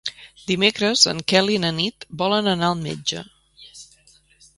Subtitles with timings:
[0.51, 3.23] Dimecres en Quel i na Nit volen anar al metge.